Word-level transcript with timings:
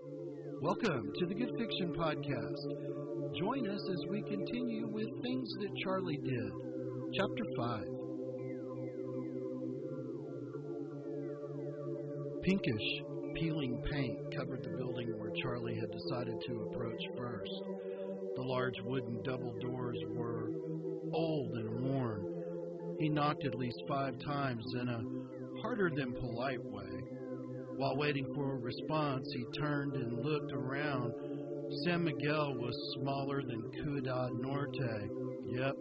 Welcome 0.00 1.12
to 1.18 1.26
the 1.26 1.34
Good 1.34 1.50
Fiction 1.58 1.92
Podcast. 1.98 3.36
Join 3.36 3.68
us 3.68 3.80
as 3.90 4.06
we 4.08 4.22
continue 4.22 4.86
with 4.86 5.08
Things 5.22 5.52
That 5.58 5.70
Charlie 5.82 6.18
Did, 6.18 6.52
Chapter 7.14 7.44
5. 7.56 7.84
Pinkish, 12.42 13.02
peeling 13.34 13.82
paint 13.90 14.36
covered 14.36 14.62
the 14.62 14.76
building 14.78 15.18
where 15.18 15.32
Charlie 15.42 15.74
had 15.74 15.90
decided 15.90 16.36
to 16.46 16.68
approach 16.70 17.02
first. 17.16 17.62
The 18.36 18.42
large 18.42 18.80
wooden 18.84 19.20
double 19.24 19.58
doors 19.58 19.98
were 20.10 20.52
old 21.12 21.54
and 21.54 21.80
worn. 21.80 22.96
He 23.00 23.08
knocked 23.08 23.44
at 23.44 23.56
least 23.56 23.82
five 23.88 24.14
times 24.24 24.64
in 24.80 24.88
a 24.88 25.02
harder 25.60 25.90
than 25.90 26.12
polite 26.12 26.62
way. 26.62 27.17
While 27.78 27.96
waiting 27.96 28.26
for 28.34 28.56
a 28.56 28.58
response, 28.58 29.24
he 29.32 29.44
turned 29.56 29.94
and 29.94 30.24
looked 30.24 30.52
around. 30.52 31.12
San 31.84 32.02
Miguel 32.02 32.54
was 32.56 32.74
smaller 32.98 33.40
than 33.40 33.70
Ciudad 33.72 34.32
Norte. 34.34 35.10
Yep, 35.46 35.76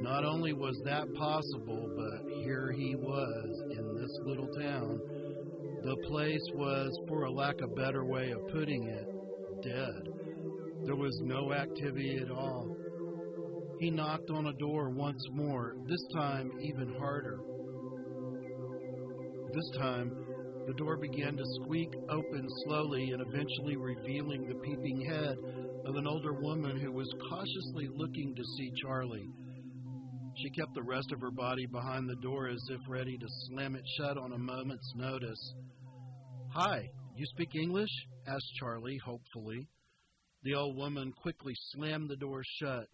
not 0.00 0.24
only 0.24 0.54
was 0.54 0.80
that 0.86 1.12
possible, 1.12 1.92
but 1.94 2.32
here 2.42 2.72
he 2.72 2.94
was 2.96 3.62
in 3.76 3.96
this 4.00 4.18
little 4.24 4.48
town. 4.58 4.98
The 5.82 5.96
place 6.08 6.48
was, 6.54 6.98
for 7.06 7.24
a 7.24 7.30
lack 7.30 7.60
of 7.60 7.76
better 7.76 8.06
way 8.06 8.30
of 8.30 8.48
putting 8.48 8.84
it, 8.84 9.06
dead. 9.62 10.08
There 10.86 10.96
was 10.96 11.20
no 11.22 11.52
activity 11.52 12.16
at 12.16 12.30
all. 12.30 12.74
He 13.78 13.90
knocked 13.90 14.30
on 14.30 14.46
a 14.46 14.54
door 14.54 14.88
once 14.88 15.22
more, 15.32 15.76
this 15.86 16.06
time 16.16 16.50
even 16.62 16.94
harder. 16.98 17.40
This 19.52 19.70
time, 19.78 20.10
the 20.66 20.74
door 20.74 20.96
began 20.96 21.36
to 21.36 21.44
squeak 21.62 21.90
open 22.08 22.48
slowly 22.64 23.10
and 23.10 23.20
eventually 23.20 23.76
revealing 23.76 24.48
the 24.48 24.54
peeping 24.56 25.00
head 25.04 25.36
of 25.84 25.96
an 25.96 26.06
older 26.06 26.32
woman 26.32 26.78
who 26.80 26.90
was 26.90 27.12
cautiously 27.28 27.88
looking 27.94 28.34
to 28.34 28.44
see 28.56 28.72
Charlie. 28.80 29.28
She 30.36 30.50
kept 30.50 30.74
the 30.74 30.82
rest 30.82 31.12
of 31.12 31.20
her 31.20 31.30
body 31.30 31.66
behind 31.66 32.08
the 32.08 32.16
door 32.16 32.48
as 32.48 32.64
if 32.70 32.80
ready 32.88 33.18
to 33.18 33.26
slam 33.46 33.76
it 33.76 33.84
shut 33.96 34.16
on 34.16 34.32
a 34.32 34.38
moment's 34.38 34.92
notice. 34.96 35.54
Hi, 36.52 36.88
you 37.16 37.26
speak 37.26 37.54
English? 37.54 37.90
asked 38.26 38.54
Charlie 38.58 38.98
hopefully. 39.04 39.68
The 40.44 40.54
old 40.54 40.76
woman 40.76 41.12
quickly 41.12 41.54
slammed 41.72 42.08
the 42.08 42.16
door 42.16 42.42
shut, 42.58 42.86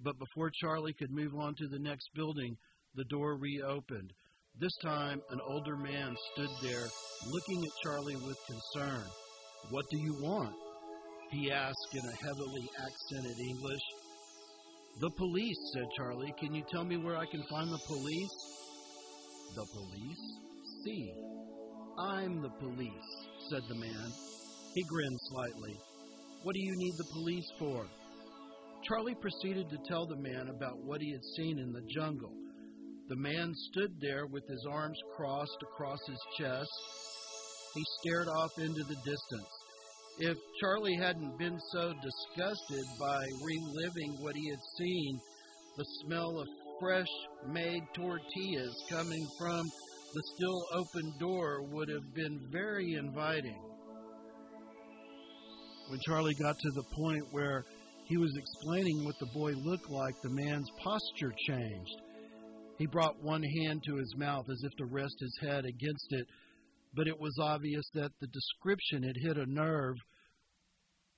but 0.00 0.18
before 0.18 0.50
Charlie 0.50 0.94
could 0.94 1.10
move 1.10 1.34
on 1.34 1.54
to 1.56 1.68
the 1.68 1.78
next 1.78 2.08
building, 2.14 2.56
the 2.94 3.04
door 3.04 3.36
reopened. 3.36 4.12
This 4.58 4.74
time, 4.82 5.20
an 5.28 5.40
older 5.46 5.76
man 5.76 6.16
stood 6.32 6.48
there, 6.62 6.86
looking 7.30 7.62
at 7.62 7.82
Charlie 7.82 8.16
with 8.16 8.38
concern. 8.46 9.04
What 9.68 9.84
do 9.90 9.98
you 9.98 10.14
want? 10.22 10.54
He 11.30 11.52
asked 11.52 11.92
in 11.92 12.00
a 12.00 12.24
heavily 12.24 12.66
accented 12.80 13.38
English. 13.38 13.82
The 14.98 15.10
police, 15.10 15.58
said 15.74 15.84
Charlie. 15.94 16.32
Can 16.40 16.54
you 16.54 16.62
tell 16.70 16.84
me 16.84 16.96
where 16.96 17.18
I 17.18 17.26
can 17.26 17.42
find 17.50 17.70
the 17.70 17.84
police? 17.86 18.32
The 19.56 19.66
police? 19.74 20.24
See. 20.86 21.12
I'm 21.98 22.40
the 22.40 22.56
police, 22.58 23.10
said 23.50 23.62
the 23.68 23.74
man. 23.74 24.10
He 24.74 24.82
grinned 24.84 25.20
slightly. 25.24 25.76
What 26.44 26.54
do 26.54 26.60
you 26.60 26.72
need 26.76 26.94
the 26.96 27.12
police 27.12 27.52
for? 27.58 27.86
Charlie 28.88 29.16
proceeded 29.20 29.68
to 29.68 29.78
tell 29.86 30.06
the 30.06 30.16
man 30.16 30.48
about 30.48 30.78
what 30.82 31.02
he 31.02 31.12
had 31.12 31.24
seen 31.36 31.58
in 31.58 31.72
the 31.72 31.82
jungle. 31.94 32.32
The 33.08 33.16
man 33.16 33.54
stood 33.70 34.00
there 34.00 34.26
with 34.26 34.48
his 34.48 34.66
arms 34.68 34.98
crossed 35.14 35.62
across 35.62 36.00
his 36.08 36.20
chest. 36.38 36.70
He 37.74 37.84
stared 38.00 38.26
off 38.26 38.58
into 38.58 38.82
the 38.82 38.96
distance. 38.96 39.52
If 40.18 40.36
Charlie 40.60 40.96
hadn't 40.96 41.38
been 41.38 41.58
so 41.72 41.92
disgusted 42.02 42.84
by 42.98 43.22
reliving 43.44 44.16
what 44.22 44.34
he 44.34 44.48
had 44.50 44.58
seen, 44.76 45.20
the 45.76 45.84
smell 46.02 46.40
of 46.40 46.48
fresh 46.80 47.06
made 47.46 47.82
tortillas 47.94 48.74
coming 48.90 49.24
from 49.38 49.70
the 50.14 50.22
still 50.34 50.64
open 50.72 51.12
door 51.20 51.62
would 51.70 51.88
have 51.88 52.14
been 52.14 52.40
very 52.50 52.94
inviting. 52.94 53.62
When 55.90 56.00
Charlie 56.06 56.34
got 56.34 56.58
to 56.58 56.70
the 56.74 56.84
point 56.92 57.22
where 57.30 57.64
he 58.06 58.16
was 58.16 58.36
explaining 58.36 59.04
what 59.04 59.18
the 59.20 59.30
boy 59.32 59.52
looked 59.52 59.90
like, 59.90 60.14
the 60.22 60.30
man's 60.30 60.68
posture 60.82 61.32
changed. 61.46 62.02
He 62.78 62.86
brought 62.86 63.22
one 63.22 63.42
hand 63.42 63.82
to 63.86 63.96
his 63.96 64.14
mouth 64.16 64.46
as 64.50 64.62
if 64.62 64.76
to 64.76 64.84
rest 64.84 65.16
his 65.18 65.38
head 65.40 65.64
against 65.64 66.06
it, 66.10 66.26
but 66.94 67.08
it 67.08 67.18
was 67.18 67.36
obvious 67.40 67.84
that 67.94 68.12
the 68.20 68.26
description 68.26 69.02
had 69.02 69.16
hit 69.16 69.38
a 69.38 69.50
nerve. 69.50 69.96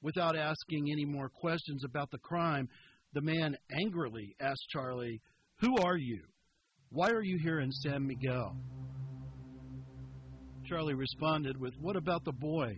Without 0.00 0.36
asking 0.36 0.86
any 0.92 1.04
more 1.04 1.28
questions 1.28 1.82
about 1.84 2.10
the 2.12 2.18
crime, 2.18 2.68
the 3.12 3.20
man 3.20 3.56
angrily 3.72 4.36
asked 4.40 4.68
Charlie, 4.70 5.20
Who 5.60 5.76
are 5.78 5.96
you? 5.96 6.22
Why 6.90 7.10
are 7.10 7.22
you 7.22 7.38
here 7.42 7.60
in 7.60 7.72
San 7.72 8.06
Miguel? 8.06 8.56
Charlie 10.68 10.94
responded 10.94 11.58
with, 11.58 11.74
What 11.80 11.96
about 11.96 12.24
the 12.24 12.32
boy? 12.32 12.76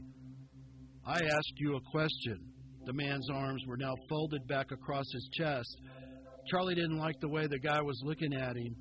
I 1.06 1.18
asked 1.18 1.54
you 1.56 1.76
a 1.76 1.90
question. 1.90 2.38
The 2.86 2.92
man's 2.94 3.28
arms 3.30 3.62
were 3.66 3.76
now 3.76 3.94
folded 4.08 4.46
back 4.46 4.72
across 4.72 5.04
his 5.12 5.28
chest. 5.34 5.80
Charlie 6.50 6.74
didn't 6.74 6.98
like 6.98 7.20
the 7.20 7.28
way 7.28 7.46
the 7.46 7.58
guy 7.58 7.80
was 7.80 8.00
looking 8.04 8.34
at 8.34 8.56
him. 8.56 8.74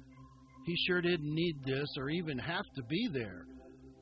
He 0.65 0.75
sure 0.87 1.01
didn't 1.01 1.33
need 1.33 1.55
this 1.65 1.87
or 1.97 2.09
even 2.09 2.37
have 2.39 2.65
to 2.75 2.83
be 2.89 3.09
there. 3.13 3.45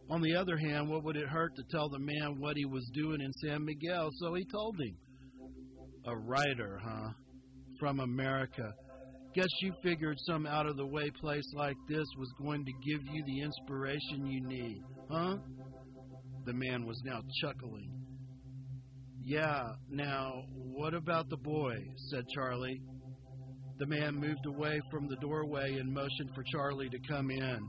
On 0.09 0.22
the 0.22 0.35
other 0.35 0.57
hand, 0.57 0.89
what 0.89 1.03
would 1.03 1.17
it 1.17 1.28
hurt 1.28 1.51
to 1.55 1.63
tell 1.69 1.89
the 1.89 2.00
man 2.00 2.39
what 2.39 2.56
he 2.56 2.66
was 2.66 2.89
doing 2.94 3.19
in 3.22 3.31
San 3.33 3.66
Miguel? 3.66 4.09
So 4.19 4.33
he 4.35 4.45
told 4.45 4.79
him. 4.79 4.95
A 6.06 6.16
writer, 6.16 6.79
huh? 6.81 7.09
From 7.79 8.00
America. 8.00 8.73
Guess 9.35 9.50
you 9.61 9.73
figured 9.83 10.17
some 10.25 10.45
out 10.47 10.66
of 10.66 10.77
the 10.77 10.85
way 10.85 11.11
place 11.19 11.47
like 11.53 11.75
this 11.89 12.07
was 12.17 12.31
going 12.41 12.66
to 12.66 12.72
give 12.72 13.01
you 13.13 13.23
the 13.25 13.41
inspiration 13.41 14.25
you 14.25 14.47
need, 14.47 14.81
huh? 15.11 15.35
The 16.45 16.53
man 16.53 16.85
was 16.85 17.01
now 17.03 17.19
chuckling. 17.41 17.91
Yeah, 19.25 19.63
now, 19.89 20.44
what 20.56 20.94
about 20.94 21.29
the 21.29 21.38
boy? 21.38 21.75
said 22.09 22.23
Charlie. 22.33 22.81
The 23.79 23.85
man 23.85 24.15
moved 24.15 24.45
away 24.47 24.81
from 24.89 25.07
the 25.07 25.17
doorway 25.17 25.75
and 25.75 25.93
motioned 25.93 26.31
for 26.33 26.43
Charlie 26.51 26.89
to 26.89 26.99
come 27.07 27.29
in. 27.29 27.59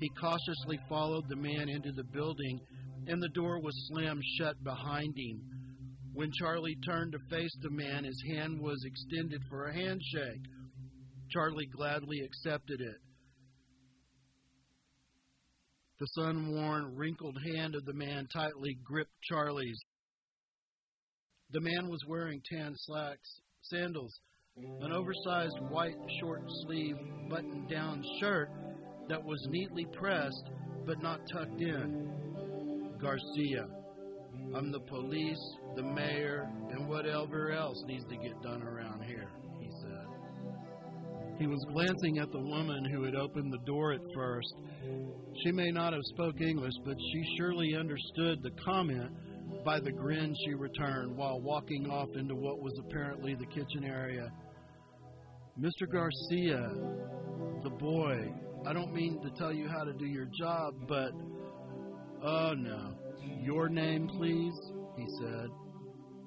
He 0.00 0.08
cautiously 0.20 0.78
followed 0.88 1.28
the 1.28 1.36
man 1.36 1.68
into 1.68 1.90
the 1.92 2.04
building, 2.04 2.60
and 3.08 3.20
the 3.20 3.30
door 3.30 3.60
was 3.60 3.88
slammed 3.88 4.22
shut 4.38 4.62
behind 4.62 5.14
him. 5.16 5.40
When 6.12 6.30
Charlie 6.32 6.76
turned 6.86 7.12
to 7.12 7.18
face 7.28 7.54
the 7.60 7.70
man, 7.70 8.04
his 8.04 8.22
hand 8.28 8.60
was 8.60 8.82
extended 8.84 9.42
for 9.50 9.64
a 9.64 9.74
handshake. 9.74 10.42
Charlie 11.30 11.66
gladly 11.66 12.20
accepted 12.20 12.80
it. 12.80 13.00
The 15.98 16.06
sun 16.06 16.52
worn, 16.52 16.94
wrinkled 16.94 17.36
hand 17.54 17.74
of 17.74 17.84
the 17.84 17.94
man 17.94 18.28
tightly 18.32 18.78
gripped 18.84 19.20
Charlie's. 19.22 19.80
The 21.50 21.60
man 21.60 21.88
was 21.88 22.00
wearing 22.06 22.42
tan 22.50 22.74
slacks, 22.76 23.40
sandals, 23.62 24.12
an 24.80 24.92
oversized 24.92 25.58
white 25.68 25.96
short 26.20 26.42
sleeve 26.62 26.96
button 27.28 27.66
down 27.68 28.02
shirt 28.20 28.50
that 29.08 29.22
was 29.22 29.44
neatly 29.50 29.86
pressed 29.98 30.50
but 30.86 31.02
not 31.02 31.20
tucked 31.32 31.60
in. 31.60 32.10
Garcia. 33.00 33.66
I'm 34.54 34.70
the 34.70 34.80
police, 34.80 35.56
the 35.74 35.82
mayor, 35.82 36.48
and 36.70 36.88
whatever 36.88 37.52
else 37.52 37.82
needs 37.86 38.04
to 38.08 38.16
get 38.16 38.40
done 38.42 38.62
around 38.62 39.02
here, 39.02 39.28
he 39.60 39.68
said. 39.82 40.06
He 41.38 41.46
was 41.46 41.62
glancing 41.72 42.18
at 42.18 42.30
the 42.32 42.40
woman 42.40 42.84
who 42.84 43.02
had 43.02 43.14
opened 43.14 43.52
the 43.52 43.64
door 43.66 43.92
at 43.92 44.00
first. 44.14 44.54
She 45.42 45.52
may 45.52 45.70
not 45.70 45.92
have 45.92 46.02
spoke 46.04 46.40
English, 46.40 46.74
but 46.84 46.96
she 46.98 47.36
surely 47.36 47.74
understood 47.74 48.42
the 48.42 48.52
comment 48.64 49.10
by 49.64 49.80
the 49.80 49.92
grin 49.92 50.34
she 50.44 50.54
returned 50.54 51.16
while 51.16 51.40
walking 51.40 51.90
off 51.90 52.08
into 52.14 52.34
what 52.34 52.62
was 52.62 52.72
apparently 52.78 53.34
the 53.34 53.46
kitchen 53.46 53.84
area. 53.84 54.30
Mr. 55.58 55.90
Garcia, 55.90 56.70
the 57.62 57.70
boy, 57.70 58.30
I 58.66 58.74
don't 58.74 58.92
mean 58.92 59.22
to 59.22 59.30
tell 59.38 59.54
you 59.54 59.66
how 59.68 59.84
to 59.84 59.92
do 59.94 60.04
your 60.04 60.28
job, 60.38 60.74
but. 60.86 61.12
Oh, 62.22 62.52
no. 62.54 62.92
Your 63.40 63.70
name, 63.70 64.06
please? 64.06 64.52
He 64.98 65.06
said. 65.18 65.46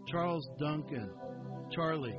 Charles 0.07 0.47
Duncan. 0.59 1.11
Charlie. 1.71 2.17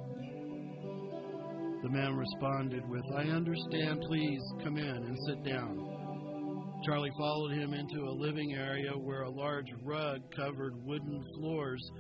The 1.83 1.89
man 1.89 2.15
responded 2.15 2.89
with, 2.89 3.05
I 3.17 3.23
understand, 3.23 4.03
please 4.07 4.41
come 4.63 4.77
in 4.77 4.85
and 4.87 5.19
sit 5.27 5.43
down. 5.43 6.81
Charlie 6.85 7.11
followed 7.19 7.53
him 7.53 7.75
into 7.75 8.05
a 8.05 8.19
living 8.19 8.55
area 8.55 8.93
where 8.93 9.23
a 9.23 9.31
large 9.31 9.67
rug 9.83 10.21
covered 10.37 10.75
wooden 10.85 11.25
floors 11.35 11.91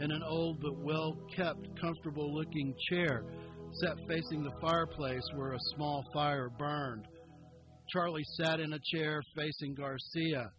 and 0.00 0.10
an 0.10 0.22
old 0.26 0.62
but 0.62 0.78
well 0.78 1.18
kept, 1.36 1.68
comfortable 1.78 2.34
looking 2.34 2.74
chair 2.88 3.24
sat 3.80 3.96
facing 4.08 4.42
the 4.42 4.54
fireplace 4.60 5.22
where 5.34 5.52
a 5.52 5.58
small 5.74 6.04
fire 6.12 6.50
burned. 6.58 7.06
Charlie 7.92 8.24
sat 8.40 8.60
in 8.60 8.72
a 8.72 8.78
chair 8.92 9.20
facing 9.36 9.74
Garcia. 9.74 10.50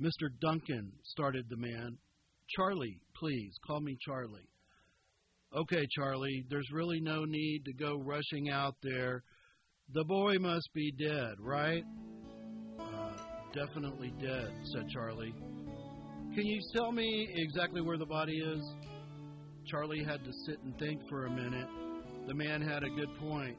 Mr. 0.00 0.28
Duncan, 0.40 0.92
started 1.04 1.46
the 1.48 1.56
man. 1.56 1.96
Charlie, 2.54 2.98
please, 3.18 3.54
call 3.66 3.80
me 3.80 3.96
Charlie. 4.04 4.48
Okay, 5.56 5.86
Charlie, 5.96 6.44
there's 6.50 6.68
really 6.72 7.00
no 7.00 7.24
need 7.24 7.64
to 7.64 7.72
go 7.72 7.98
rushing 8.04 8.50
out 8.50 8.74
there. 8.82 9.22
The 9.94 10.04
boy 10.04 10.34
must 10.38 10.68
be 10.74 10.92
dead, 10.92 11.34
right? 11.38 11.84
Uh, 12.78 13.12
definitely 13.54 14.12
dead, 14.20 14.52
said 14.74 14.88
Charlie. 14.88 15.34
Can 16.34 16.44
you 16.44 16.60
tell 16.74 16.92
me 16.92 17.28
exactly 17.34 17.80
where 17.80 17.96
the 17.96 18.06
body 18.06 18.36
is? 18.36 18.60
Charlie 19.66 20.04
had 20.04 20.24
to 20.24 20.32
sit 20.46 20.58
and 20.62 20.78
think 20.78 21.00
for 21.08 21.26
a 21.26 21.30
minute. 21.30 21.68
The 22.28 22.34
man 22.34 22.62
had 22.62 22.84
a 22.84 22.90
good 22.90 23.08
point. 23.18 23.56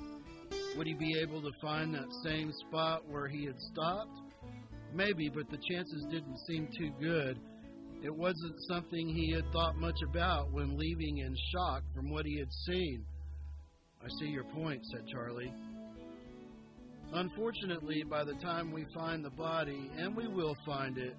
Would 0.77 0.87
he 0.87 0.93
be 0.93 1.19
able 1.19 1.41
to 1.41 1.51
find 1.61 1.93
that 1.93 2.07
same 2.23 2.51
spot 2.67 3.01
where 3.09 3.27
he 3.27 3.45
had 3.45 3.59
stopped? 3.71 4.17
Maybe, 4.93 5.29
but 5.29 5.49
the 5.49 5.57
chances 5.69 6.05
didn't 6.09 6.37
seem 6.47 6.69
too 6.77 6.91
good. 7.01 7.37
It 8.03 8.15
wasn't 8.15 8.55
something 8.69 9.09
he 9.09 9.31
had 9.31 9.51
thought 9.51 9.75
much 9.77 9.97
about 10.09 10.51
when 10.51 10.77
leaving 10.77 11.17
in 11.17 11.35
shock 11.51 11.83
from 11.93 12.09
what 12.09 12.25
he 12.25 12.37
had 12.37 12.51
seen. 12.65 13.03
I 14.01 14.07
see 14.19 14.27
your 14.27 14.45
point, 14.45 14.81
said 14.91 15.07
Charlie. 15.11 15.53
Unfortunately, 17.13 18.03
by 18.09 18.23
the 18.23 18.35
time 18.35 18.71
we 18.71 18.85
find 18.93 19.25
the 19.25 19.31
body, 19.31 19.89
and 19.97 20.15
we 20.15 20.27
will 20.27 20.55
find 20.65 20.97
it, 20.97 21.15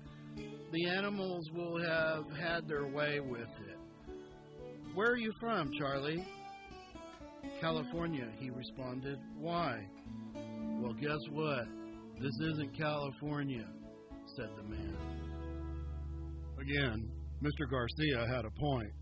the 0.72 0.86
animals 0.86 1.48
will 1.54 1.78
have 1.78 2.24
had 2.38 2.68
their 2.68 2.86
way 2.86 3.20
with 3.20 3.40
it. 3.40 3.77
Where 4.94 5.10
are 5.10 5.16
you 5.16 5.32
from, 5.40 5.70
Charlie? 5.78 6.26
California, 7.60 8.28
he 8.38 8.50
responded. 8.50 9.18
Why? 9.36 9.86
Well, 10.80 10.92
guess 10.94 11.18
what? 11.30 11.66
This 12.20 12.34
isn't 12.52 12.76
California, 12.76 13.66
said 14.36 14.48
the 14.56 14.62
man. 14.64 14.96
Again, 16.60 17.10
Mr. 17.42 17.70
Garcia 17.70 18.26
had 18.26 18.44
a 18.44 18.50
point. 18.60 18.92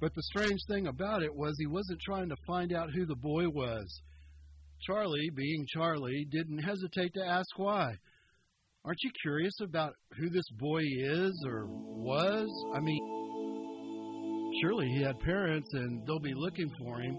But 0.00 0.14
the 0.14 0.22
strange 0.22 0.60
thing 0.68 0.86
about 0.86 1.22
it 1.22 1.34
was 1.34 1.56
he 1.58 1.66
wasn't 1.66 2.00
trying 2.00 2.28
to 2.28 2.36
find 2.46 2.72
out 2.72 2.90
who 2.94 3.06
the 3.06 3.16
boy 3.16 3.48
was. 3.48 4.02
Charlie, 4.82 5.30
being 5.34 5.66
Charlie, 5.72 6.26
didn't 6.30 6.58
hesitate 6.58 7.14
to 7.14 7.24
ask 7.24 7.48
why. 7.56 7.94
Aren't 8.84 9.02
you 9.02 9.10
curious 9.22 9.54
about 9.60 9.94
who 10.18 10.28
this 10.28 10.48
boy 10.58 10.82
is 10.82 11.44
or 11.46 11.66
was? 11.66 12.48
I 12.74 12.80
mean, 12.80 13.25
surely 14.60 14.86
he 14.88 15.02
had 15.02 15.18
parents 15.20 15.68
and 15.72 16.06
they'll 16.06 16.18
be 16.18 16.34
looking 16.34 16.70
for 16.78 17.00
him. 17.00 17.18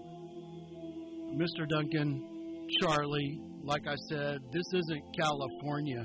Mr. 1.36 1.68
Duncan, 1.68 2.66
Charlie, 2.80 3.40
like 3.62 3.86
I 3.86 3.96
said, 4.08 4.38
this 4.52 4.64
isn't 4.72 5.02
California. 5.18 6.04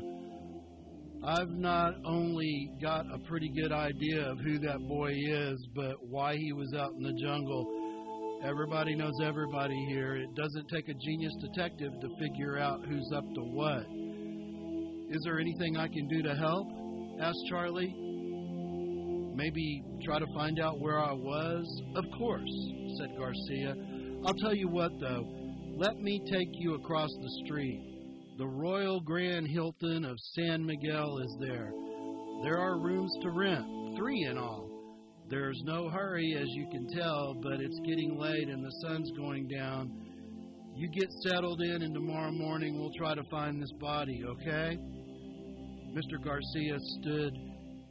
I've 1.25 1.49
not 1.51 1.93
only 2.05 2.71
got 2.81 3.05
a 3.13 3.17
pretty 3.29 3.49
good 3.55 3.71
idea 3.71 4.29
of 4.29 4.39
who 4.39 4.59
that 4.59 4.79
boy 4.89 5.11
is, 5.13 5.67
but 5.73 5.95
why 6.09 6.35
he 6.35 6.51
was 6.51 6.73
out 6.77 6.91
in 6.93 7.03
the 7.03 7.13
jungle. 7.13 7.65
Everybody 8.43 8.93
knows 8.95 9.13
everybody 9.23 9.85
here. 9.87 10.17
It 10.17 10.35
doesn't 10.35 10.67
take 10.67 10.89
a 10.89 10.93
genius 10.93 11.33
detective 11.39 11.93
to 12.01 12.09
figure 12.19 12.57
out 12.59 12.85
who's 12.85 13.09
up 13.15 13.23
to 13.23 13.41
what. 13.41 13.85
Is 15.15 15.21
there 15.23 15.39
anything 15.39 15.77
I 15.77 15.87
can 15.87 16.07
do 16.09 16.21
to 16.23 16.35
help? 16.35 16.67
asked 17.21 17.45
Charlie. 17.47 18.02
Maybe 19.35 19.83
try 20.03 20.19
to 20.19 20.33
find 20.33 20.59
out 20.59 20.79
where 20.79 20.99
I 20.99 21.11
was? 21.11 21.81
Of 21.95 22.05
course, 22.17 22.71
said 22.97 23.17
Garcia. 23.17 23.75
I'll 24.25 24.33
tell 24.35 24.55
you 24.55 24.67
what, 24.67 24.91
though. 24.99 25.25
Let 25.75 25.97
me 25.97 26.21
take 26.31 26.49
you 26.53 26.75
across 26.75 27.09
the 27.09 27.45
street. 27.45 27.81
The 28.37 28.47
Royal 28.47 28.99
Grand 29.01 29.47
Hilton 29.47 30.05
of 30.05 30.15
San 30.35 30.65
Miguel 30.65 31.17
is 31.19 31.35
there. 31.39 31.71
There 32.43 32.59
are 32.59 32.79
rooms 32.79 33.11
to 33.21 33.31
rent, 33.31 33.65
three 33.97 34.23
in 34.29 34.37
all. 34.37 34.69
There's 35.29 35.61
no 35.65 35.89
hurry, 35.89 36.35
as 36.39 36.47
you 36.49 36.67
can 36.71 36.87
tell, 36.89 37.33
but 37.41 37.59
it's 37.59 37.79
getting 37.87 38.17
late 38.19 38.49
and 38.49 38.63
the 38.63 38.71
sun's 38.87 39.11
going 39.17 39.47
down. 39.47 39.91
You 40.75 40.89
get 40.89 41.09
settled 41.27 41.61
in, 41.61 41.81
and 41.83 41.93
tomorrow 41.93 42.31
morning 42.31 42.79
we'll 42.79 42.93
try 42.97 43.15
to 43.15 43.23
find 43.31 43.61
this 43.61 43.71
body, 43.79 44.23
okay? 44.27 44.77
Mr. 45.93 46.23
Garcia 46.23 46.77
stood, 46.99 47.33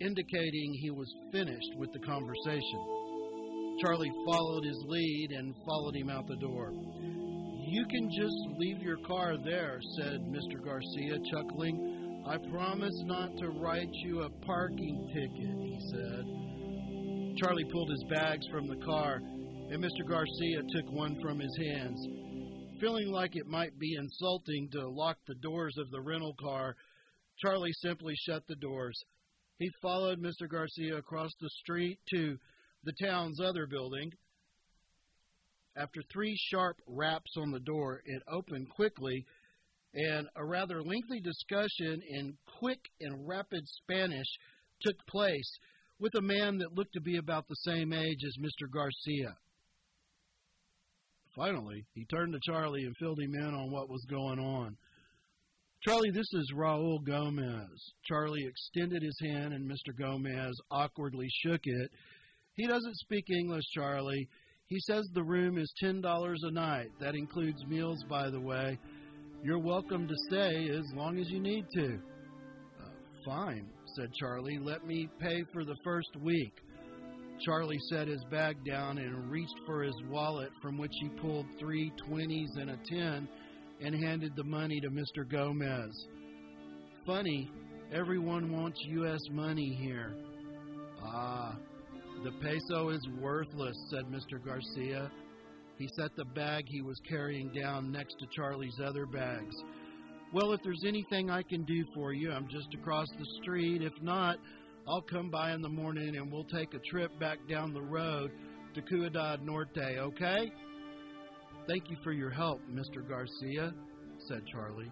indicating 0.03 0.75
he 0.75 0.91
was 0.91 1.13
finished 1.31 1.75
with 1.79 1.93
the 1.93 2.01
conversation. 2.01 3.79
Charlie 3.81 4.13
followed 4.27 4.65
his 4.65 4.85
lead 4.87 5.31
and 5.33 5.55
followed 5.65 5.97
him 5.97 6.11
out 6.11 6.27
the 6.27 6.37
door. 6.37 6.73
You 6.73 7.87
can 7.87 8.11
just 8.11 8.59
leave 8.59 8.83
your 8.83 8.99
car 9.07 9.37
there, 9.45 9.81
said 9.97 10.21
Mr. 10.29 10.63
Garcia, 10.63 11.19
chuckling. 11.31 12.23
I 12.27 12.37
promise 12.51 12.95
not 13.05 13.31
to 13.39 13.49
write 13.49 13.89
you 14.05 14.23
a 14.23 14.31
parking 14.45 15.09
ticket, 15.09 15.57
he 15.59 15.79
said. 15.91 17.39
Charlie 17.41 17.71
pulled 17.73 17.91
his 17.91 18.05
bags 18.11 18.47
from 18.53 18.69
the 18.69 18.85
car, 18.85 19.17
and 19.17 19.83
Mr. 19.83 20.07
Garcia 20.07 20.63
took 20.69 20.93
one 20.93 21.19
from 21.23 21.41
his 21.41 21.57
hands. 21.57 22.07
Feeling 22.81 23.11
like 23.11 23.37
it 23.37 23.47
might 23.47 23.79
be 23.79 23.95
insulting 23.95 24.69
to 24.73 24.89
lock 24.89 25.17
the 25.27 25.37
doors 25.37 25.77
of 25.79 25.91
the 25.91 26.01
rental 26.01 26.35
car, 26.39 26.77
Charlie 27.39 27.73
simply 27.81 28.15
shut 28.27 28.43
the 28.49 28.57
doors. 28.57 29.03
He 29.63 29.71
followed 29.81 30.19
Mr. 30.19 30.49
Garcia 30.51 30.97
across 30.97 31.31
the 31.41 31.49
street 31.61 32.01
to 32.11 32.37
the 32.83 32.93
town's 33.01 33.39
other 33.41 33.69
building. 33.69 34.11
After 35.77 36.03
three 36.13 36.37
sharp 36.37 36.79
raps 36.89 37.31
on 37.37 37.53
the 37.53 37.61
door, 37.61 38.03
it 38.05 38.25
opened 38.27 38.71
quickly, 38.71 39.25
and 39.95 40.27
a 40.35 40.45
rather 40.45 40.83
lengthy 40.83 41.21
discussion 41.21 42.03
in 42.09 42.37
quick 42.59 42.81
and 43.01 43.29
rapid 43.29 43.63
Spanish 43.69 44.27
took 44.81 44.97
place 45.07 45.59
with 46.01 46.17
a 46.17 46.23
man 46.23 46.59
that 46.59 46.75
looked 46.75 46.95
to 46.95 47.01
be 47.01 47.19
about 47.19 47.47
the 47.47 47.55
same 47.63 47.93
age 47.93 48.25
as 48.27 48.37
Mr. 48.43 48.69
Garcia. 48.69 49.37
Finally, 51.37 51.87
he 51.95 52.05
turned 52.07 52.33
to 52.33 52.41
Charlie 52.43 52.83
and 52.83 52.97
filled 52.97 53.21
him 53.21 53.37
in 53.37 53.55
on 53.55 53.71
what 53.71 53.89
was 53.89 54.05
going 54.11 54.41
on. 54.41 54.77
Charlie, 55.85 56.13
this 56.13 56.33
is 56.35 56.53
Raul 56.55 57.05
Gomez. 57.05 57.93
Charlie 58.05 58.47
extended 58.47 59.03
his 59.03 59.19
hand, 59.21 59.53
and 59.53 59.69
Mr. 59.69 59.93
Gomez 59.99 60.55
awkwardly 60.71 61.27
shook 61.43 61.63
it. 61.65 61.91
He 62.55 62.69
doesn't 62.69 62.97
speak 62.99 63.25
English, 63.31 63.65
Charlie. 63.75 64.29
He 64.67 64.79
says 64.79 65.05
the 65.13 65.25
room 65.25 65.59
is 65.59 65.73
$10 65.83 66.05
a 66.05 66.51
night. 66.53 66.87
That 67.01 67.17
includes 67.17 67.67
meals, 67.67 67.99
by 68.09 68.31
the 68.31 68.41
way. 68.41 68.79
You're 69.43 69.59
welcome 69.59 70.07
to 70.07 70.15
stay 70.29 70.69
as 70.71 70.85
long 70.95 71.19
as 71.19 71.29
you 71.31 71.41
need 71.41 71.65
to. 71.75 71.99
Uh, 72.81 72.89
fine, 73.25 73.69
said 73.97 74.13
Charlie. 74.21 74.61
Let 74.61 74.87
me 74.87 75.09
pay 75.19 75.43
for 75.53 75.65
the 75.65 75.77
first 75.83 76.15
week. 76.21 76.61
Charlie 77.45 77.81
set 77.91 78.07
his 78.07 78.23
bag 78.31 78.57
down 78.65 78.99
and 78.99 79.29
reached 79.29 79.59
for 79.67 79.83
his 79.83 80.01
wallet, 80.09 80.51
from 80.63 80.79
which 80.79 80.93
he 81.01 81.09
pulled 81.21 81.47
three 81.59 81.91
twenties 82.07 82.51
and 82.55 82.71
a 82.71 82.79
ten 82.89 83.29
and 83.83 83.95
handed 84.05 84.35
the 84.37 84.45
money 84.45 84.81
to 84.81 84.89
Mr. 84.89 85.29
Gomez. 85.29 86.07
Funny, 87.05 87.51
everyone 87.93 88.53
wants 88.53 88.79
U.S. 88.87 89.21
money 89.31 89.77
here. 89.81 90.15
Ah, 91.03 91.57
the 92.25 92.31
peso 92.41 92.91
is 92.91 93.07
worthless, 93.21 93.77
said 93.91 94.05
Mr. 94.05 94.43
Garcia. 94.45 95.11
He 95.79 95.89
set 95.97 96.15
the 96.17 96.25
bag 96.27 96.65
he 96.69 96.83
was 96.83 97.01
carrying 97.09 97.53
down 97.53 97.91
next 97.91 98.15
to 98.21 98.27
Charlie's 98.37 98.79
other 98.85 99.07
bags. 99.07 99.55
Well, 100.33 100.53
if 100.53 100.61
there's 100.63 100.85
anything 100.87 101.29
I 101.29 101.43
can 101.43 101.65
do 101.65 101.85
for 101.95 102.13
you, 102.13 102.31
I'm 102.31 102.49
just 102.49 102.73
across 102.75 103.09
the 103.19 103.27
street. 103.43 103.83
If 103.83 103.93
not, 104.01 104.39
I'll 104.87 105.03
come 105.03 105.29
by 105.29 105.53
in 105.53 105.61
the 105.61 105.69
morning 105.69 106.17
and 106.17 106.31
we'll 106.31 106.45
take 106.45 106.73
a 106.75 106.79
trip 106.91 107.11
back 107.19 107.39
down 107.49 107.75
the 107.75 107.83
road 107.83 108.31
to 108.75 108.83
Ciudad 108.89 109.45
Norte, 109.45 109.77
okay? 109.99 110.53
Thank 111.69 111.91
you 111.91 111.97
for 112.03 112.13
your 112.13 112.31
help, 112.31 112.61
Mr. 112.69 113.09
Garcia, 113.09 113.73
said 114.27 114.43
Charlie. 114.51 114.91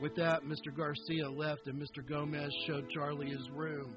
With 0.00 0.16
that, 0.16 0.42
Mr. 0.42 0.76
Garcia 0.76 1.30
left 1.30 1.68
and 1.68 1.80
Mr. 1.80 2.06
Gomez 2.06 2.52
showed 2.66 2.90
Charlie 2.90 3.30
his 3.30 3.48
room. 3.50 3.94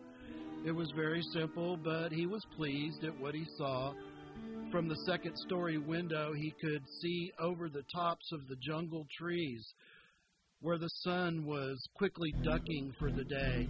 It 0.63 0.71
was 0.71 0.91
very 0.95 1.23
simple, 1.33 1.77
but 1.77 2.11
he 2.11 2.27
was 2.27 2.45
pleased 2.55 3.03
at 3.03 3.19
what 3.19 3.33
he 3.33 3.45
saw. 3.57 3.91
From 4.71 4.87
the 4.87 4.97
second 5.07 5.35
story 5.47 5.79
window, 5.79 6.31
he 6.33 6.53
could 6.61 6.83
see 7.01 7.31
over 7.39 7.69
the 7.69 7.83
tops 7.91 8.31
of 8.31 8.47
the 8.47 8.57
jungle 8.57 9.07
trees 9.17 9.65
where 10.61 10.77
the 10.77 10.89
sun 11.01 11.43
was 11.43 11.83
quickly 11.95 12.33
ducking 12.43 12.93
for 12.99 13.11
the 13.11 13.23
day. 13.23 13.67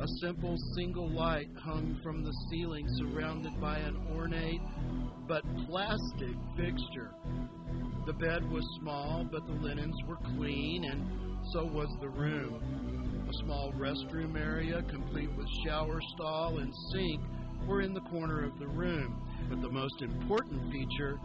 A 0.00 0.08
simple 0.20 0.58
single 0.74 1.08
light 1.08 1.48
hung 1.56 1.98
from 2.02 2.24
the 2.24 2.32
ceiling, 2.50 2.86
surrounded 2.98 3.58
by 3.60 3.78
an 3.78 3.96
ornate 4.14 4.60
but 5.28 5.44
plastic 5.66 6.34
fixture. 6.56 7.14
The 8.04 8.12
bed 8.12 8.50
was 8.50 8.64
small, 8.80 9.24
but 9.24 9.46
the 9.46 9.52
linens 9.52 9.96
were 10.06 10.18
clean, 10.36 10.84
and 10.84 11.46
so 11.52 11.64
was 11.64 11.88
the 12.00 12.08
room. 12.08 13.24
A 13.28 13.44
small 13.44 13.72
restroom 13.72 14.36
area, 14.36 14.82
complete 14.90 15.32
with 15.36 15.48
shower 15.64 16.00
stall 16.14 16.58
and 16.58 16.74
sink, 16.92 17.22
were 17.66 17.80
in 17.80 17.94
the 17.94 18.00
corner 18.00 18.44
of 18.44 18.58
the 18.58 18.68
room. 18.68 19.22
But 19.48 19.62
the 19.62 19.70
most 19.70 20.02
important 20.02 20.72
feature 20.72 21.20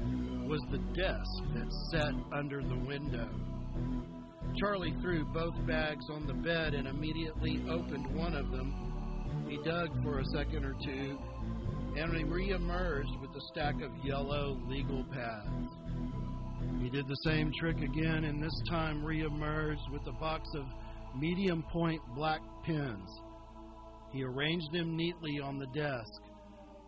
was 0.46 0.62
the 0.70 0.78
desk 0.94 1.44
that 1.56 1.74
sat 1.92 2.14
under 2.32 2.62
the 2.62 2.80
window. 2.86 3.30
Charlie 4.60 4.94
threw 5.02 5.24
both 5.24 5.56
bags 5.66 6.10
on 6.10 6.28
the 6.28 6.34
bed 6.34 6.74
and 6.74 6.86
immediately 6.86 7.62
opened 7.70 8.14
one 8.14 8.36
of 8.36 8.52
them. 8.52 8.74
He 9.48 9.58
dug 9.64 9.90
for 10.04 10.20
a 10.20 10.26
second 10.26 10.66
or 10.66 10.76
two 10.84 11.18
and 11.96 12.14
he 12.14 12.24
reemerged 12.24 13.22
with 13.22 13.30
a 13.32 13.42
stack 13.52 13.76
of 13.82 13.92
yellow 14.04 14.60
legal 14.68 15.06
pads. 15.06 15.72
He 16.82 16.90
did 16.90 17.08
the 17.08 17.16
same 17.24 17.54
trick 17.58 17.78
again 17.78 18.26
and 18.26 18.44
this 18.44 18.62
time 18.70 19.02
reemerged 19.02 19.90
with 19.94 20.06
a 20.08 20.20
box 20.20 20.50
of 20.56 20.66
medium 21.18 21.64
point 21.72 22.02
black 22.14 22.42
pens. 22.66 23.10
He 24.12 24.24
arranged 24.24 24.74
them 24.74 24.98
neatly 24.98 25.40
on 25.40 25.58
the 25.58 25.68
desk, 25.68 26.22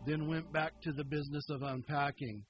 then 0.05 0.27
went 0.27 0.51
back 0.51 0.73
to 0.83 0.91
the 0.91 1.05
business 1.05 1.45
of 1.49 1.61
unpacking. 1.61 2.43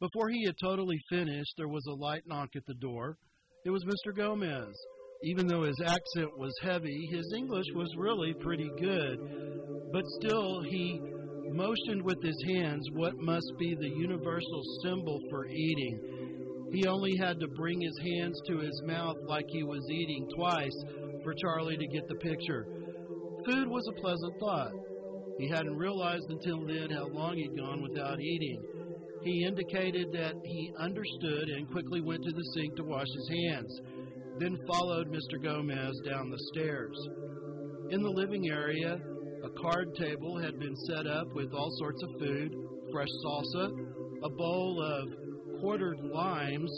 Before 0.00 0.30
he 0.30 0.46
had 0.46 0.56
totally 0.62 1.00
finished, 1.10 1.52
there 1.58 1.68
was 1.68 1.84
a 1.86 1.94
light 1.94 2.22
knock 2.26 2.50
at 2.56 2.64
the 2.66 2.74
door. 2.74 3.18
It 3.66 3.70
was 3.70 3.82
Mr. 3.82 4.14
Gomez. 4.16 4.86
Even 5.24 5.48
though 5.48 5.64
his 5.64 5.80
accent 5.84 6.38
was 6.38 6.54
heavy, 6.62 7.08
his 7.10 7.32
English 7.36 7.66
was 7.74 7.92
really 7.98 8.32
pretty 8.34 8.70
good. 8.78 9.18
But 9.90 10.06
still, 10.20 10.62
he 10.62 11.00
motioned 11.50 12.02
with 12.02 12.22
his 12.22 12.40
hands 12.46 12.86
what 12.92 13.18
must 13.18 13.52
be 13.58 13.74
the 13.74 13.90
universal 13.98 14.62
symbol 14.84 15.20
for 15.28 15.46
eating. 15.46 15.98
He 16.70 16.86
only 16.86 17.16
had 17.16 17.40
to 17.40 17.48
bring 17.56 17.80
his 17.80 17.98
hands 17.98 18.40
to 18.46 18.58
his 18.58 18.80
mouth 18.84 19.16
like 19.26 19.46
he 19.48 19.64
was 19.64 19.84
eating 19.90 20.28
twice 20.36 20.84
for 21.24 21.34
Charlie 21.34 21.76
to 21.76 21.88
get 21.88 22.06
the 22.06 22.14
picture. 22.22 22.68
Food 23.46 23.66
was 23.66 23.88
a 23.88 24.00
pleasant 24.00 24.34
thought. 24.38 24.74
He 25.38 25.48
hadn't 25.48 25.76
realized 25.76 26.30
until 26.30 26.64
then 26.66 26.90
how 26.90 27.08
long 27.08 27.34
he'd 27.34 27.58
gone 27.58 27.82
without 27.82 28.20
eating. 28.20 28.62
He 29.26 29.42
indicated 29.42 30.12
that 30.12 30.34
he 30.44 30.72
understood 30.78 31.48
and 31.48 31.68
quickly 31.72 32.00
went 32.00 32.22
to 32.22 32.30
the 32.30 32.44
sink 32.54 32.76
to 32.76 32.84
wash 32.84 33.08
his 33.12 33.28
hands, 33.28 33.80
then 34.38 34.56
followed 34.68 35.08
Mr. 35.08 35.42
Gomez 35.42 36.00
down 36.08 36.30
the 36.30 36.38
stairs. 36.52 36.96
In 37.90 38.02
the 38.02 38.10
living 38.10 38.48
area, 38.48 39.00
a 39.42 39.48
card 39.60 39.96
table 39.96 40.38
had 40.38 40.60
been 40.60 40.76
set 40.86 41.08
up 41.08 41.26
with 41.34 41.52
all 41.52 41.72
sorts 41.76 42.00
of 42.04 42.10
food 42.20 42.54
fresh 42.92 43.08
salsa, 43.24 43.72
a 44.22 44.30
bowl 44.30 44.80
of 44.80 45.58
quartered 45.60 45.98
limes, 46.04 46.70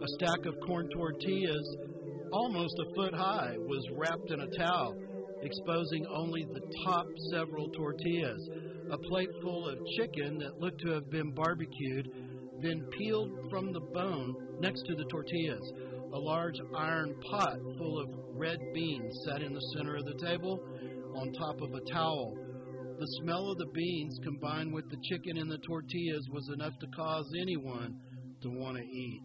a 0.00 0.08
stack 0.14 0.46
of 0.46 0.54
corn 0.64 0.88
tortillas, 0.94 1.76
almost 2.32 2.78
a 2.78 2.94
foot 2.94 3.14
high, 3.14 3.56
was 3.58 3.84
wrapped 3.98 4.30
in 4.30 4.38
a 4.38 4.56
towel 4.56 4.94
exposing 5.42 6.06
only 6.06 6.46
the 6.52 6.62
top 6.84 7.06
several 7.32 7.68
tortillas, 7.70 8.48
a 8.90 8.98
plate 8.98 9.30
full 9.42 9.68
of 9.68 9.78
chicken 9.96 10.38
that 10.38 10.58
looked 10.58 10.80
to 10.80 10.90
have 10.90 11.10
been 11.10 11.32
barbecued, 11.32 12.10
then 12.60 12.84
peeled 12.98 13.30
from 13.48 13.72
the 13.72 13.80
bone 13.80 14.34
next 14.60 14.82
to 14.86 14.94
the 14.94 15.04
tortillas. 15.04 15.72
A 16.12 16.18
large 16.18 16.58
iron 16.76 17.14
pot 17.30 17.56
full 17.78 18.00
of 18.00 18.08
red 18.34 18.58
beans 18.74 19.16
sat 19.24 19.42
in 19.42 19.54
the 19.54 19.66
center 19.76 19.96
of 19.96 20.04
the 20.04 20.18
table 20.26 20.60
on 21.14 21.32
top 21.32 21.60
of 21.60 21.72
a 21.74 21.92
towel. 21.92 22.36
The 22.98 23.06
smell 23.22 23.50
of 23.50 23.58
the 23.58 23.70
beans 23.72 24.18
combined 24.24 24.74
with 24.74 24.90
the 24.90 25.00
chicken 25.08 25.38
and 25.38 25.50
the 25.50 25.58
tortillas 25.58 26.28
was 26.32 26.50
enough 26.52 26.78
to 26.80 26.86
cause 26.88 27.32
anyone 27.40 27.98
to 28.42 28.50
want 28.50 28.76
to 28.76 28.84
eat. 28.84 29.22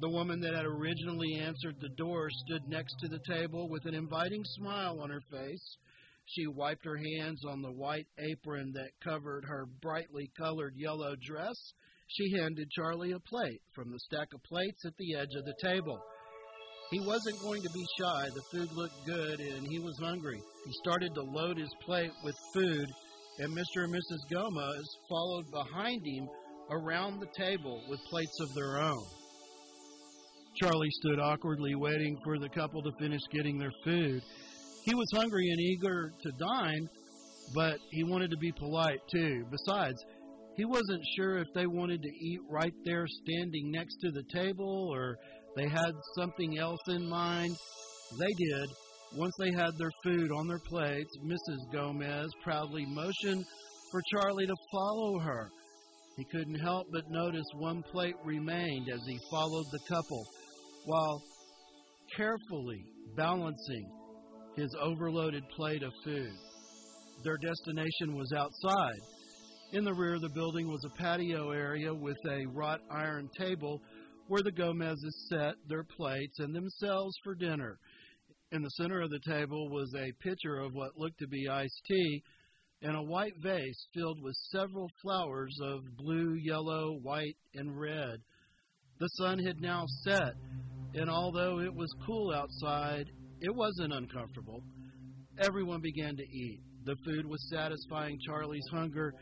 The 0.00 0.08
woman 0.08 0.40
that 0.40 0.54
had 0.54 0.64
originally 0.64 1.34
answered 1.34 1.76
the 1.80 1.90
door 1.90 2.28
stood 2.30 2.66
next 2.66 2.94
to 3.00 3.08
the 3.08 3.20
table 3.28 3.68
with 3.68 3.84
an 3.84 3.94
inviting 3.94 4.42
smile 4.56 5.00
on 5.02 5.10
her 5.10 5.22
face. 5.30 5.76
She 6.32 6.46
wiped 6.46 6.84
her 6.84 6.96
hands 6.96 7.44
on 7.44 7.60
the 7.60 7.72
white 7.72 8.06
apron 8.18 8.72
that 8.74 9.00
covered 9.02 9.44
her 9.46 9.66
brightly 9.82 10.30
colored 10.38 10.74
yellow 10.76 11.16
dress. 11.20 11.56
She 12.06 12.30
handed 12.36 12.70
Charlie 12.70 13.12
a 13.12 13.20
plate 13.20 13.60
from 13.74 13.90
the 13.90 13.98
stack 13.98 14.28
of 14.32 14.42
plates 14.44 14.84
at 14.84 14.96
the 14.96 15.16
edge 15.16 15.34
of 15.34 15.44
the 15.44 15.56
table. 15.60 16.00
He 16.92 17.00
wasn't 17.00 17.40
going 17.40 17.62
to 17.62 17.70
be 17.70 17.84
shy. 17.98 18.28
The 18.34 18.42
food 18.52 18.72
looked 18.72 19.06
good 19.06 19.40
and 19.40 19.66
he 19.66 19.80
was 19.80 19.98
hungry. 19.98 20.40
He 20.64 20.72
started 20.84 21.14
to 21.14 21.22
load 21.22 21.56
his 21.56 21.74
plate 21.84 22.12
with 22.22 22.36
food, 22.54 22.86
and 23.38 23.56
Mr. 23.56 23.84
and 23.84 23.94
Mrs. 23.94 24.30
Gomez 24.30 24.96
followed 25.08 25.50
behind 25.50 26.04
him 26.04 26.28
around 26.70 27.18
the 27.18 27.30
table 27.36 27.82
with 27.88 27.98
plates 28.08 28.38
of 28.40 28.54
their 28.54 28.78
own. 28.78 29.04
Charlie 30.60 30.90
stood 31.00 31.18
awkwardly 31.18 31.74
waiting 31.74 32.18
for 32.24 32.38
the 32.38 32.48
couple 32.48 32.82
to 32.82 32.92
finish 32.98 33.22
getting 33.32 33.58
their 33.58 33.72
food. 33.84 34.22
He 34.82 34.94
was 34.94 35.08
hungry 35.14 35.48
and 35.50 35.60
eager 35.60 36.12
to 36.22 36.32
dine, 36.38 36.88
but 37.54 37.78
he 37.90 38.04
wanted 38.04 38.30
to 38.30 38.36
be 38.38 38.52
polite 38.52 39.00
too. 39.10 39.44
Besides, 39.50 40.02
he 40.56 40.64
wasn't 40.64 41.02
sure 41.16 41.38
if 41.38 41.48
they 41.54 41.66
wanted 41.66 42.02
to 42.02 42.08
eat 42.08 42.40
right 42.48 42.72
there 42.84 43.06
standing 43.22 43.70
next 43.70 43.96
to 44.02 44.10
the 44.10 44.24
table 44.32 44.88
or 44.92 45.16
they 45.56 45.68
had 45.68 45.92
something 46.16 46.58
else 46.58 46.80
in 46.88 47.08
mind. 47.08 47.56
They 48.18 48.32
did. 48.38 48.68
Once 49.16 49.34
they 49.38 49.50
had 49.50 49.72
their 49.76 49.90
food 50.04 50.30
on 50.32 50.46
their 50.46 50.60
plates, 50.68 51.10
Mrs. 51.24 51.72
Gomez 51.72 52.30
proudly 52.42 52.86
motioned 52.86 53.44
for 53.90 54.00
Charlie 54.12 54.46
to 54.46 54.56
follow 54.72 55.18
her. 55.18 55.50
He 56.16 56.24
couldn't 56.30 56.60
help 56.60 56.86
but 56.92 57.10
notice 57.10 57.46
one 57.54 57.82
plate 57.90 58.14
remained 58.24 58.88
as 58.92 59.00
he 59.06 59.18
followed 59.30 59.66
the 59.72 59.80
couple 59.88 60.24
while 60.84 61.22
carefully 62.16 62.84
balancing 63.16 63.90
his 64.56 64.74
overloaded 64.80 65.44
plate 65.56 65.82
of 65.82 65.92
food. 66.04 66.32
Their 67.24 67.36
destination 67.36 68.16
was 68.16 68.32
outside. 68.32 69.00
In 69.72 69.84
the 69.84 69.94
rear 69.94 70.14
of 70.14 70.22
the 70.22 70.30
building 70.30 70.68
was 70.68 70.84
a 70.84 71.02
patio 71.02 71.50
area 71.50 71.94
with 71.94 72.18
a 72.28 72.46
wrought 72.46 72.80
iron 72.90 73.28
table 73.38 73.80
where 74.28 74.42
the 74.42 74.52
Gomezes 74.52 75.28
set 75.28 75.54
their 75.68 75.84
plates 75.84 76.38
and 76.38 76.54
themselves 76.54 77.14
for 77.22 77.34
dinner. 77.34 77.78
In 78.52 78.62
the 78.62 78.70
center 78.70 79.00
of 79.00 79.10
the 79.10 79.20
table 79.20 79.68
was 79.70 79.94
a 79.94 80.12
pitcher 80.22 80.58
of 80.58 80.74
what 80.74 80.96
looked 80.96 81.18
to 81.18 81.28
be 81.28 81.48
iced 81.48 81.82
tea 81.86 82.22
and 82.82 82.96
a 82.96 83.02
white 83.02 83.34
vase 83.42 83.86
filled 83.94 84.22
with 84.22 84.34
several 84.50 84.88
flowers 85.02 85.56
of 85.62 85.80
blue, 85.96 86.34
yellow, 86.34 86.98
white, 87.02 87.36
and 87.54 87.78
red. 87.78 88.18
The 88.98 89.08
sun 89.18 89.38
had 89.38 89.60
now 89.60 89.84
set, 90.02 90.34
and 90.94 91.10
although 91.10 91.60
it 91.60 91.74
was 91.74 91.94
cool 92.06 92.32
outside, 92.34 93.06
it 93.40 93.54
wasn't 93.54 93.92
uncomfortable. 93.92 94.62
Everyone 95.38 95.80
began 95.80 96.16
to 96.16 96.22
eat. 96.22 96.60
The 96.84 96.96
food 97.04 97.26
was 97.26 97.50
satisfying 97.50 98.18
Charlie's 98.26 98.68
hunger 98.70 99.12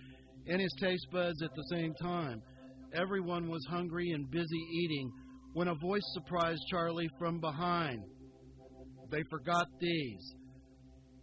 and 0.46 0.60
his 0.60 0.74
taste 0.80 1.06
buds 1.12 1.42
at 1.42 1.54
the 1.54 1.64
same 1.70 1.94
time. 1.94 2.42
Everyone 2.94 3.48
was 3.48 3.64
hungry 3.68 4.10
and 4.10 4.30
busy 4.30 4.66
eating 4.72 5.12
when 5.52 5.68
a 5.68 5.74
voice 5.74 6.02
surprised 6.14 6.62
Charlie 6.70 7.10
from 7.18 7.40
behind. 7.40 8.02
They 9.10 9.22
forgot 9.30 9.66
these. 9.80 10.34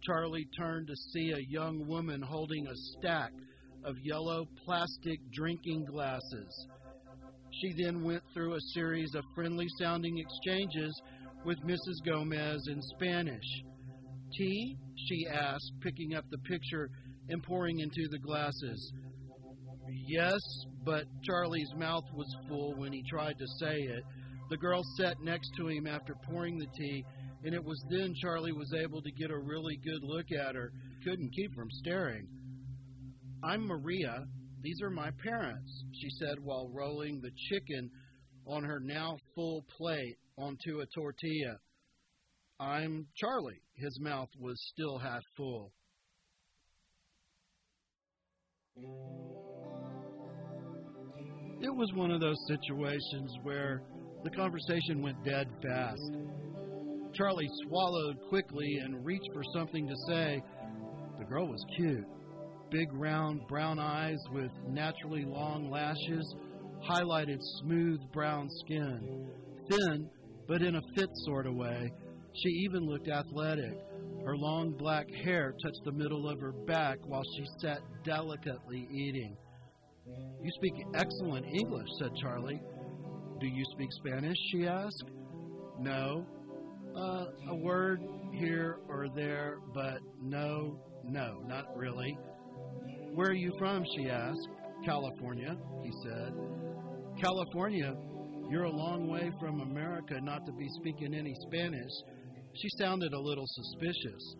Charlie 0.02 0.46
turned 0.56 0.86
to 0.86 0.96
see 1.12 1.32
a 1.32 1.50
young 1.50 1.86
woman 1.88 2.22
holding 2.22 2.66
a 2.66 2.76
stack 2.98 3.32
of 3.84 3.96
yellow 4.02 4.46
plastic 4.64 5.18
drinking 5.32 5.86
glasses. 5.90 6.66
She 7.60 7.82
then 7.82 8.04
went 8.04 8.22
through 8.34 8.54
a 8.54 8.60
series 8.74 9.14
of 9.14 9.24
friendly 9.34 9.66
sounding 9.80 10.18
exchanges 10.18 11.00
with 11.46 11.62
Mrs. 11.62 12.04
Gomez 12.04 12.66
in 12.66 12.82
Spanish. 12.82 13.62
Tea? 14.36 14.76
she 15.08 15.26
asked, 15.28 15.70
picking 15.80 16.14
up 16.14 16.24
the 16.30 16.38
picture 16.38 16.90
and 17.28 17.40
pouring 17.44 17.78
into 17.78 18.08
the 18.10 18.18
glasses. 18.18 18.92
Yes, 20.08 20.40
but 20.84 21.04
Charlie's 21.22 21.72
mouth 21.76 22.02
was 22.12 22.34
full 22.48 22.74
when 22.74 22.92
he 22.92 23.04
tried 23.08 23.38
to 23.38 23.46
say 23.60 23.76
it. 23.76 24.02
The 24.50 24.56
girl 24.56 24.82
sat 24.96 25.20
next 25.22 25.48
to 25.56 25.68
him 25.68 25.86
after 25.86 26.16
pouring 26.28 26.58
the 26.58 26.66
tea, 26.76 27.04
and 27.44 27.54
it 27.54 27.64
was 27.64 27.80
then 27.90 28.12
Charlie 28.20 28.52
was 28.52 28.74
able 28.74 29.00
to 29.02 29.12
get 29.12 29.30
a 29.30 29.38
really 29.38 29.78
good 29.84 30.02
look 30.02 30.32
at 30.32 30.56
her. 30.56 30.72
Couldn't 31.04 31.32
keep 31.32 31.54
from 31.54 31.70
staring. 31.70 32.26
I'm 33.44 33.64
Maria, 33.64 34.24
these 34.62 34.82
are 34.82 34.90
my 34.90 35.10
parents, 35.22 35.84
she 35.92 36.10
said 36.18 36.38
while 36.42 36.68
rolling 36.74 37.20
the 37.20 37.30
chicken 37.48 37.88
on 38.48 38.64
her 38.64 38.80
now 38.80 39.16
full 39.36 39.64
plate 39.76 40.16
onto 40.38 40.80
a 40.80 40.86
tortilla. 40.94 41.58
I'm 42.60 43.06
Charlie. 43.14 43.62
His 43.74 43.98
mouth 44.00 44.28
was 44.38 44.56
still 44.72 44.98
half 44.98 45.22
full. 45.36 45.72
It 51.60 51.74
was 51.74 51.90
one 51.94 52.10
of 52.10 52.20
those 52.20 52.36
situations 52.48 53.36
where 53.42 53.82
the 54.24 54.30
conversation 54.30 55.02
went 55.02 55.24
dead 55.24 55.48
fast. 55.62 56.12
Charlie 57.14 57.48
swallowed 57.66 58.18
quickly 58.28 58.78
and 58.82 59.04
reached 59.04 59.30
for 59.32 59.42
something 59.54 59.86
to 59.88 59.94
say. 60.08 60.42
The 61.18 61.24
girl 61.24 61.48
was 61.48 61.64
cute 61.76 62.06
big 62.70 62.92
round 62.92 63.46
brown 63.48 63.78
eyes 63.78 64.18
with 64.32 64.50
naturally 64.68 65.24
long 65.24 65.70
lashes, 65.70 66.34
highlighted 66.88 67.38
smooth 67.60 68.00
brown 68.12 68.48
skin. 68.50 69.28
Thin, 69.68 70.10
but 70.48 70.62
in 70.62 70.76
a 70.76 70.82
fit 70.96 71.10
sort 71.24 71.46
of 71.46 71.54
way. 71.54 71.92
She 72.34 72.48
even 72.48 72.86
looked 72.86 73.08
athletic. 73.08 73.78
Her 74.24 74.36
long 74.36 74.72
black 74.72 75.06
hair 75.24 75.54
touched 75.62 75.80
the 75.84 75.92
middle 75.92 76.28
of 76.28 76.40
her 76.40 76.52
back 76.52 76.98
while 77.06 77.22
she 77.36 77.46
sat 77.60 77.80
delicately 78.04 78.88
eating. 78.90 79.36
You 80.42 80.50
speak 80.56 80.74
excellent 80.94 81.46
English, 81.46 81.88
said 81.98 82.10
Charlie. 82.20 82.60
Do 83.40 83.46
you 83.46 83.64
speak 83.72 83.90
Spanish? 83.92 84.36
she 84.52 84.66
asked. 84.66 85.04
No, 85.78 86.26
Uh, 86.94 87.26
a 87.50 87.54
word 87.54 88.00
here 88.32 88.78
or 88.88 89.06
there, 89.14 89.58
but 89.74 89.98
no, 90.22 90.80
no, 91.04 91.42
not 91.46 91.76
really. 91.76 92.16
Where 93.12 93.28
are 93.28 93.34
you 93.34 93.52
from? 93.58 93.84
she 93.96 94.08
asked. 94.08 94.48
California, 94.84 95.56
he 95.82 95.92
said. 96.02 96.32
California? 97.20 97.94
You're 98.48 98.64
a 98.64 98.70
long 98.70 99.08
way 99.08 99.32
from 99.40 99.60
America 99.60 100.20
not 100.20 100.46
to 100.46 100.52
be 100.52 100.68
speaking 100.80 101.14
any 101.14 101.34
Spanish. 101.48 101.90
She 102.54 102.68
sounded 102.78 103.12
a 103.12 103.20
little 103.20 103.46
suspicious. 103.46 104.34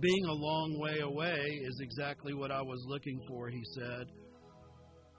Being 0.00 0.24
a 0.26 0.32
long 0.32 0.78
way 0.78 1.00
away 1.00 1.60
is 1.62 1.80
exactly 1.80 2.34
what 2.34 2.52
I 2.52 2.62
was 2.62 2.84
looking 2.86 3.20
for, 3.26 3.48
he 3.48 3.62
said. 3.74 4.06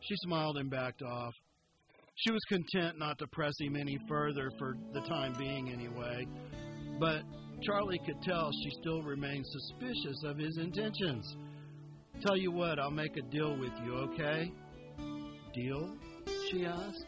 She 0.07 0.15
smiled 0.23 0.57
and 0.57 0.69
backed 0.69 1.01
off. 1.01 1.33
She 2.15 2.31
was 2.31 2.41
content 2.47 2.97
not 2.97 3.17
to 3.19 3.27
press 3.27 3.53
him 3.59 3.75
any 3.75 3.97
further 4.07 4.51
for 4.57 4.75
the 4.93 5.01
time 5.01 5.33
being, 5.37 5.69
anyway. 5.69 6.25
But 6.99 7.23
Charlie 7.61 7.99
could 8.05 8.21
tell 8.21 8.51
she 8.51 8.69
still 8.81 9.01
remained 9.03 9.45
suspicious 9.47 10.23
of 10.25 10.37
his 10.37 10.57
intentions. 10.57 11.35
Tell 12.25 12.37
you 12.37 12.51
what, 12.51 12.79
I'll 12.79 12.91
make 12.91 13.17
a 13.17 13.21
deal 13.21 13.57
with 13.57 13.73
you, 13.83 13.95
okay? 13.95 14.51
Deal? 15.53 15.93
she 16.49 16.65
asked. 16.65 17.05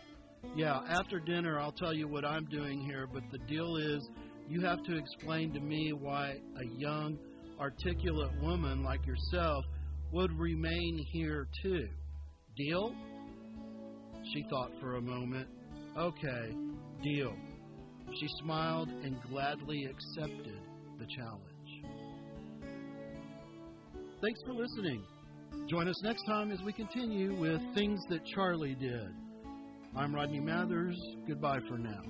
Yeah, 0.56 0.80
after 0.88 1.20
dinner 1.20 1.60
I'll 1.60 1.74
tell 1.74 1.94
you 1.94 2.08
what 2.08 2.24
I'm 2.24 2.46
doing 2.46 2.80
here, 2.80 3.08
but 3.12 3.24
the 3.30 3.40
deal 3.40 3.76
is 3.76 4.08
you 4.48 4.62
have 4.62 4.82
to 4.84 4.98
explain 4.98 5.52
to 5.54 5.60
me 5.60 5.92
why 5.92 6.38
a 6.58 6.66
young, 6.78 7.18
articulate 7.60 8.32
woman 8.42 8.82
like 8.82 9.06
yourself 9.06 9.66
would 10.14 10.32
remain 10.40 11.06
here 11.12 11.48
too. 11.62 11.90
Deal? 12.56 12.96
She 14.34 14.46
thought 14.50 14.72
for 14.80 14.96
a 14.96 15.02
moment. 15.02 15.50
Okay, 15.98 16.56
deal. 17.04 17.36
She 18.18 18.28
smiled 18.42 18.88
and 18.88 19.18
gladly 19.30 19.86
accepted 19.86 20.62
the 21.00 21.06
challenge. 21.18 21.42
Thanks 24.22 24.40
for 24.46 24.54
listening. 24.54 25.04
Join 25.70 25.90
us 25.90 26.02
next 26.04 26.24
time 26.28 26.52
as 26.52 26.62
we 26.62 26.72
continue 26.72 27.38
with 27.38 27.60
Things 27.74 28.00
That 28.10 28.26
Charlie 28.26 28.76
Did. 28.76 29.25
I'm 29.98 30.14
Rodney 30.14 30.42
Mathers. 30.42 30.98
Goodbye 31.26 31.62
for 31.70 31.78
now. 31.78 32.02